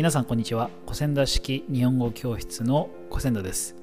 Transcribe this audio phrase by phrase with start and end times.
[0.00, 0.70] 皆さんこんにちは。
[0.86, 3.76] 古仙田式日本語教室の古仙田です。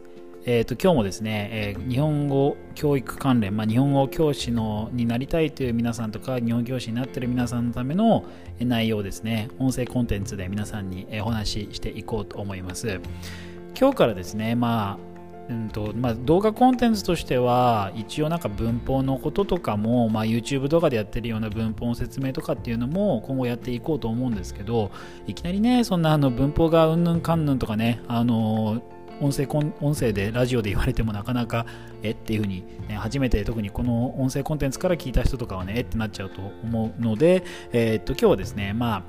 [0.47, 8.25] えーと、今日もですね、えー、日本語教育関連、まあ、日本語教師のになりたいという皆さんとか日本教師になっている皆さんのための
[8.59, 12.99] 内容ですね音声コンテンツで皆さんにお話ししていこうと思います。
[13.79, 15.16] 今日からですね、まあ
[15.49, 24.91] うんとまあ、動画コンテンツとしては一応なんか文法のこととかも、まあ、YouTube 動画でやってるような文法の説明とかっていうのも今後やっていこうと思うんですけど
[25.25, 28.81] いきなりねそんなあの文法がうんぬんかんぬんとかねあの
[29.21, 31.65] 音声音声でラジオで言われてもなかなか
[32.03, 39.03] えっていうふうに、ね、初めて特にこの音声コンテンツから聞いた人とかはねえってなっちゃうと思うので、えー、っと今日はですねまあ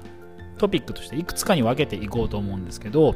[0.56, 3.14] トピックとしていくつかに分けていこうと思うんですけど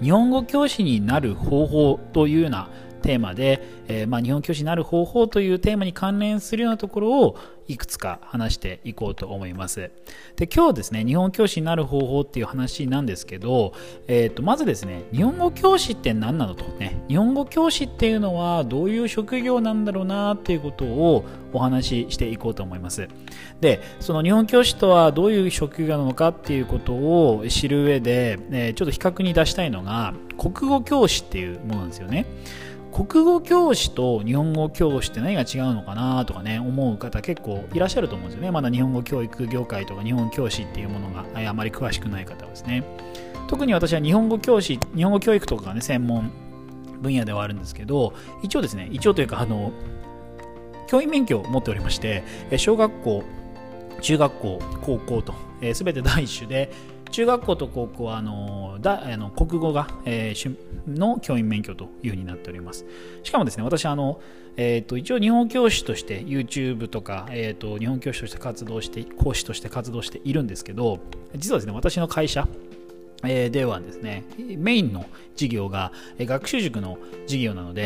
[0.00, 2.68] 日本語教師になる方法というような
[3.02, 7.38] テーマで、えー、まあ、日本教師になる方法というテーマに関連するようなところを
[7.68, 9.90] いくつか話していこうと思います。
[10.36, 13.74] で今日ですね日本教師になる方法っていう話なんですけど、
[14.08, 23.06] えー、とまずですね日本語教師って何なのとね日本語教師っていうのはどういう職業なんだろうなっていうことをお話ししていこうと思います。
[23.60, 32.24] でその日本教師とはどういう職業なのかっていうことを知る上で、えー、ちょっと比較に出したいのが国語教師っていうものなんですよね。
[32.92, 38.50] 国語教師と日本語教師って何が違うのかなとかね思う方結構いらっしゃると思うんですよね。
[38.50, 42.84] まだ日本語教育業界とか日本教師っていうものがあまり詳しくない方はですね。
[43.48, 46.30] 特に私は日本語教師日本語教育とかがね専門
[47.00, 49.72] 分野ではあるんですけど一応ですね一応というかあの
[50.86, 52.24] 教員免許を持っておりまして
[52.56, 53.24] 小学校
[54.00, 56.70] 中学校高校と、えー、全て第一種で
[57.10, 60.56] 中学校と高校はあのだあの国語が、えー、
[60.88, 62.84] の教員免許というふうになっております。
[63.22, 64.20] しかもですね、私あの、
[64.56, 70.98] えーと、一応日本教師として YouTube とか、えーと、日本教師として活動して講師として活動しているんですけど
[71.36, 72.48] 実はですね私の会社
[73.24, 77.82] えではですね、メインの授業が学習塾の授業なので、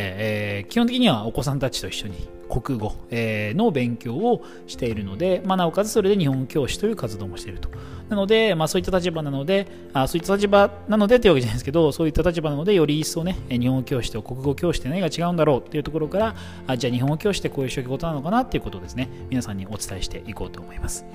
[0.58, 7.70] えー、基本的にはお子さんたちと一緒に国語、え、の勉強をしているので、まあ、なおかつそれで日本教師という活動もしていると。
[8.12, 16.34] なので、まあ、そういった立場なのであ、そういった立場なのでというわけじゃないですけど、そういった立場なので、より一層ね、日本語教師と国語教師って何が違うんだろうっていうところから、
[16.66, 21.06] あじゃあ日本語教師ってこういう仕事なのかなっていうことをですね、皆さんにお伝えしていこうと思います。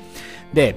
[0.53, 0.75] で、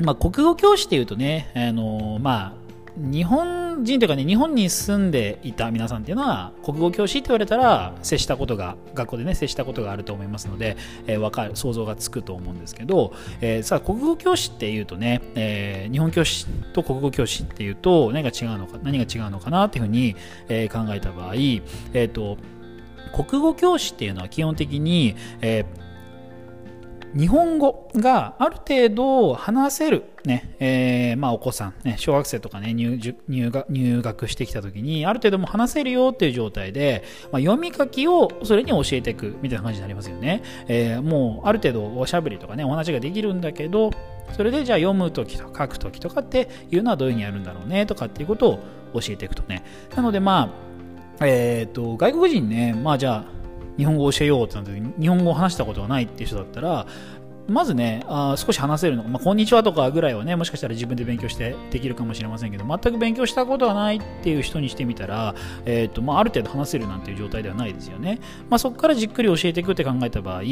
[0.00, 2.63] まあ、国語教師っていうとね、あのまあ、
[2.96, 20.14] 日本人というかね日本に住んでいた皆さんっていうのは国語教師って言われたら接したことが学校でね接したことがあると思いますので、えー、分かる想像がつくと思うんですけど、えー、さあ国語教師っていうとね、えー、日本教師と国語教師っていうと何が違うのか何が違うのかなっていうふうに、
[20.48, 22.38] え、考えた場合、えー、と
[23.14, 25.83] 国語教師っていうのは基本的に、えー
[27.16, 43.90] 日本語がある程度話せる、ねえーまあ、お子さん、ね、小学生とか、ね、入学入学してきた時にある程度も話せるよっていう状態で、まあ、読み書きをそれに教えていくみたいな感じになりますよね、えー、もうある程度おしゃべりとかねお話ができるんだけど
[44.32, 48.58] それでじゃあ読む時とか書く時とかっていうのはどういうふうにやるんだろうねとかっていうことを
[48.94, 49.64] 教えていくとね。
[49.94, 50.52] なのでま
[51.20, 53.43] あえっ、ー、と外国人ねまあじゃあ
[53.76, 56.86] 日本語を教えようってなった時に日本語を話したことがないっていう人だったら
[57.46, 65.34] まずねあ少し話せるのまあ、こんにちはとかぐらいはねもしかしたら自分で勉強してできるかもしれませんけど全く勉強したことがないっていう人にしてみたら、
[65.66, 68.18] えーとまあ、ある程度話せるなんていう状態ではないですよね、
[68.48, 70.42] まあ、そこからじっくり教えていくって考えた場合、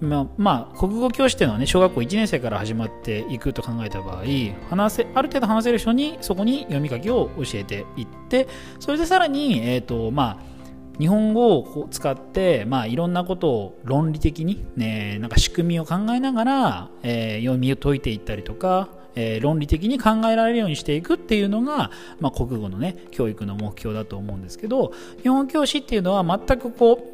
[0.00, 4.24] まあ、まあ、国語教師っていうのはね小学校1年生から始まっていくと考えた場合
[4.68, 8.48] 話せある程度話せる人にそこに読み書きを教えていって
[8.80, 10.53] それでさらに、えーとまあ
[10.98, 21.90] 日本語を使って、まあ、いろんなことを論理的に、ね、なんか仕組みを考えながら、えー、読み解いていったりとか、えー、論理的に考えられるようにしていくっていうのが、
[22.20, 27.04] まあ、国語のね教育の目標だと思うんですけど日本教師っていうのは全くこ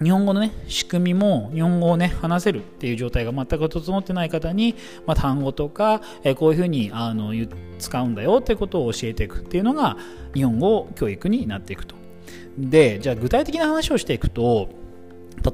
[0.00, 4.74] う日本語のね仕組みも日本語をね話せるっていう状態が全く整ってない方に、
[5.06, 7.32] まあ、単語とか、えー、こういうふうにあの
[7.78, 9.96] 使うんだよってことを教えていくっていうのが
[10.34, 12.01] 日本語教育になっていくと。
[12.58, 14.68] でじゃあ具体的な話をしていくと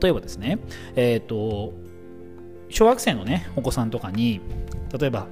[0.03, 0.59] 例えばですね
[0.97, 1.73] えっ、ー、と
[2.69, 4.41] 小学生のねお子さんとかに
[4.99, 5.27] 例えば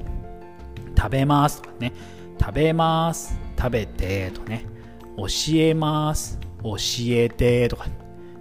[0.97, 1.93] 食べますとかね
[2.41, 4.65] 食べます食べてとかね
[5.17, 6.77] 教えます教
[7.09, 7.87] えてとか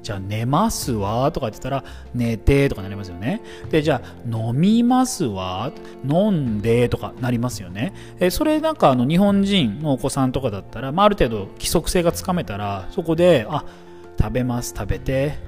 [0.06, 3.42] じゃあ寝ますわとか言ってたら寝てとかなりますよね。
[3.72, 5.72] で、じゃあ飲みますわ
[6.08, 7.92] 飲んでとかなりますよね。
[8.20, 13.66] えそれなんかあの日本人のお子さんとかだったら、まあ、ある程度規則性がつかめたらそこで、あ、
[14.20, 15.40] 食べます食べて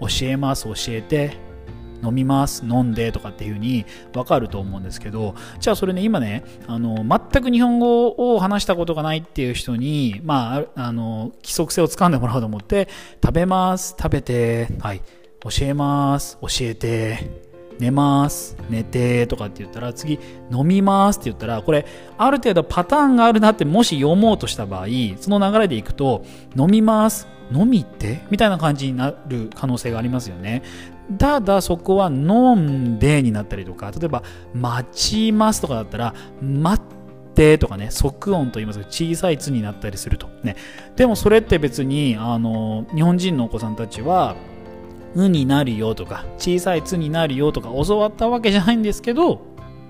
[0.00, 1.47] 教えます教えて
[2.02, 12.88] 飲みます飲んでとかっていう風に分かると思うんですけどじゃあそれね今ねあの全く日本語を話したことがないっていう人にまああの規則性をつかんでもらおうと思って
[13.22, 15.02] 食べます食べてはい
[15.40, 17.48] 教えます教えて
[17.78, 20.18] 寝ます寝てとかって言ったら次
[20.50, 21.86] 飲みますって言ったらこれ
[22.16, 24.86] ある程度パターンがあるなってもし読もうとした場合
[25.20, 26.24] その流れでいくと
[26.56, 28.22] 飲みます飲みって？
[28.30, 30.62] みたいな感じになる可能性がありますよね。
[31.18, 34.22] ただそこは飲んでになったりとか例えば
[34.54, 40.28] 待ちますとかだったら待ってとかね即音と言いますか小さい「つ」になったりすると。
[40.42, 40.56] ね。
[40.96, 44.36] でもそれって別にあの日本人のお子さんたちは
[45.14, 49.40] うになるよとか小さいつになるよとか教わったわけじゃないんですけど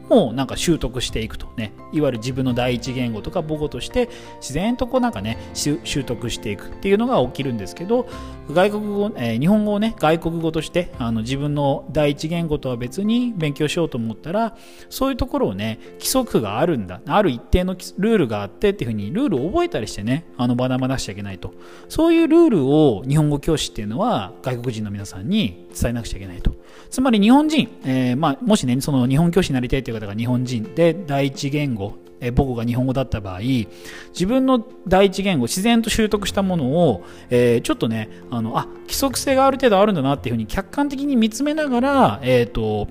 [0.08, 4.08] もうなんか習得していくとねいわゆる自分の第一言語とか母語として
[4.40, 8.08] 自然とこうなんかね習得していくっていうのが起きるんですけど
[8.50, 14.56] 外国語、えー、日本語をね外国語としてあの自分の第一言語とは別に勉強しようと思ったら
[14.88, 21.52] そういうところをね規則があるんだある一定のルールがあってっていうふうにルールを覚えたりしてねあの学ばなくちゃいけないと。
[21.88, 26.52] そういうルールを日本語教師っていうのは外国人の皆さんに伝えなくちゃいけないと。
[26.90, 42.88] つまり日本人、えー、まあ、もしねその日本教師になりたいという方が日本人で第一言語え母語が日本語だった場合自分の第一言語自然と習得したものを、えー、ちょっとねあのあ規則性がある程度あるんだなっていうふうに客観的に見つめながら、えーと、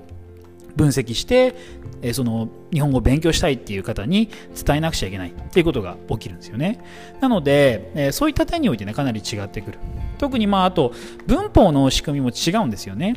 [0.76, 1.54] 分析して、
[2.02, 6.80] えー、その日本語を勉強したいっていう方に伝えなくちゃいけないっていうことが起きるんですよね。
[7.20, 9.78] なので、えー、そういった点においてねかなり違ってくる。
[10.18, 10.92] 特にまああと
[11.26, 13.16] 文法の仕組みも違うんですよね。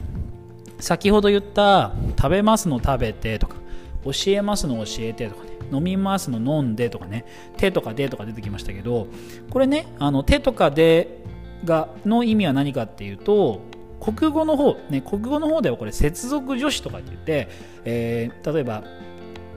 [0.79, 3.55] 先ほど言った食べますの食べてとか
[4.03, 5.50] 教えますの教えてとかね。
[5.71, 7.25] 飲みますの飲んでとかね
[7.57, 9.07] 手とかでとか出てきましたけど
[9.50, 11.23] これねあの手とかで
[11.65, 13.62] がの意味は何かっていうと
[14.00, 17.47] 国語の方ね国語の方ではこれ接続助詞とかって言って、
[17.85, 18.83] えー、例えば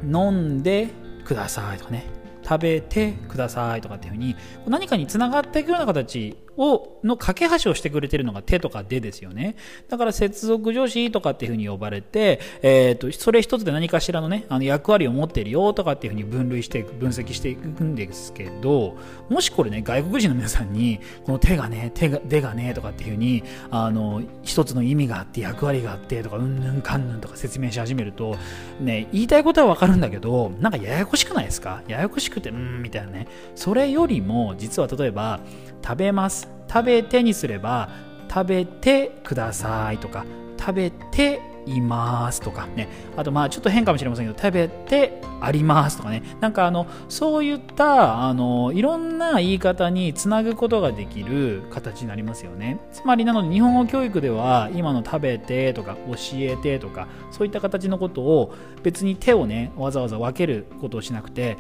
[0.03, 0.89] 飲んで
[1.25, 2.05] くださいとかね
[2.43, 4.37] 食べてくださいとかっていうふうに
[4.67, 9.57] 何かにつながっていくような形をの架け橋をしてくれてるのが手とかでですよね。
[9.89, 18.97] だから接続助詞とかっていうふうに呼ばれて、えーと、それ一つで何かしらのねあの役割を持っているよとかっていうふうに分類していく分析していくんですけど
[19.29, 28.37] もしこれね外国人の皆さんにこの手がね手が手がねとかっていうふうにあの一つの意味があって役割があってとかうんぬんかんぬんとか説明し始めると
[28.81, 31.83] ね言いたいことはわかるんだけどなんかややこしくないですか？
[31.89, 33.27] ややこしくてうんみたいなね。
[33.55, 35.41] それよりも実は例えば
[35.83, 36.44] 食べます。
[36.69, 37.89] 食べてにすれば
[38.29, 40.25] 食べてくださいとか
[40.59, 42.89] 食べていますとかね。
[43.17, 46.23] あとまあちょっと変かもしれませんけど食べてありますとかね。
[46.41, 52.81] なんかあのそういったあのいろんな言い方につなぐことができる形になりますよね。
[52.93, 58.53] つまりなので日本語教育では今の食べてとか教えてとかそういった形のことを
[58.83, 61.57] 別に手をねわざわざ分けることをしなくて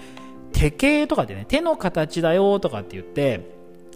[0.52, 3.53] 手形とかでね手の形だよとかって言って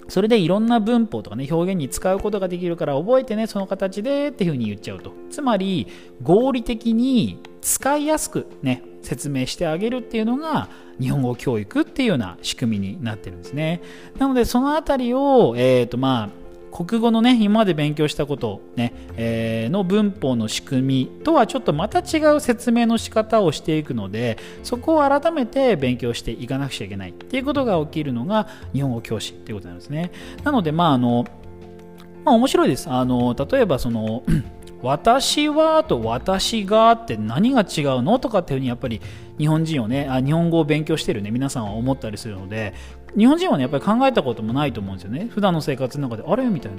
[0.08, 5.12] それでいろんな文法とかね表現に使うことができるから覚えてねその形でっていうふうに言っちゃうと。
[5.30, 5.86] つまり
[6.22, 10.68] 合理的に使いやすくね説明してあげるっていうのが
[11.00, 13.82] 日本語教育っていうような仕組みになってるんですね。
[14.18, 30.12] なのでそのあたりをえっ、ー、とまあ国語のね今まで勉強したことね、えー、の文法の仕組みとはちょっとまた違う説明の仕方をしていくのでそこを改めて勉強していかなくちゃいけないっていうことが起きるのが日本語教師っていうことなんですね。
[30.44, 31.24] なのでまああの
[32.24, 32.88] まあ面白いです。
[32.90, 34.22] あの例えばその
[34.82, 38.18] 私はと私がって何が違うの？
[38.18, 39.00] とかっていうふうにやっぱり
[39.36, 42.74] 日本人をねあ日本語を勉強してるね皆さんは思ったりするので
[43.16, 45.28] 日本人はねやっぱり考えたこともないと思うんですよね。
[45.30, 46.44] 普段の生活の中であれ？
[46.46, 46.78] みたいな。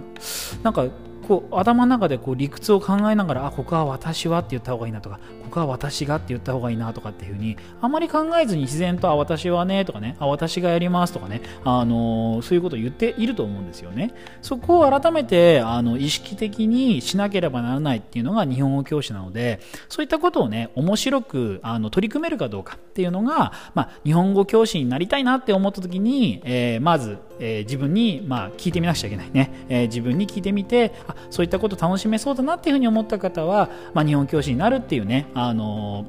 [0.64, 0.86] なんか
[1.28, 5.20] こう頭の中でこう理屈を考えながらあここは私はって言った方がいいなとか。
[5.50, 14.14] ここは私がって言った方がいいなとかっていうふうにあまり考えずに自然とあ私はねとかねあ私がやりますとかね、あのー、そういうことを言っていると思うんですよね。
[14.42, 36.06] そこを改めてあの意識的にしなければならないっていうのが日本語教師なのでそういったことをね面白くあの取り組めるかどうかっていうのが、まあ、日本語教師になりたいなって思った時に、えー、まず、えー、自分に、まあ、聞いてみなくちゃいけないね、え自分に聞いてみてあそういったこと楽しめそうだなっていうふうに思った方は、まあ、日本教師になるっていうね、あの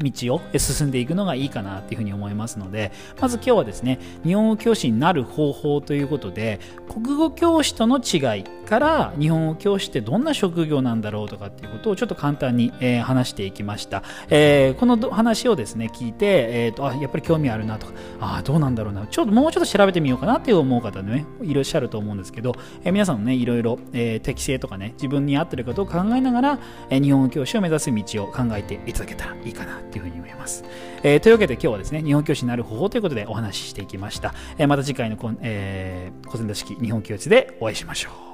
[0.00, 19.06] 道を進んでいくのがいいかなっていうふうに思いますのでまず今日はですね日本語教師になる方法ということで国語教師との違いから日本語教師ってどんな職業なんだろうとかっていうことをちょっと簡単に、えー、話していきました、えー、この話をですね聞いて、えーと、あやっぱり興味あるなとかあどうなんだろうな。
[19.06, 26.58] ちょっともうちょっと調べてみようかなって思う方ねいらっしゃると思うんですけど、えー、皆さんもねいろいろ、えー、適性とかね自分に合ってることを考えながら、
[26.90, 30.64] えー、日本語教師を目指す道を考えていただけたらいいかなっていうふうに思います、
[31.02, 38.27] えー、というわけで今日はですね日本教師になる方法ということでお話ししていきました、えー、また次回のこ、えー、小仙田式日本教室でお会いしましょう。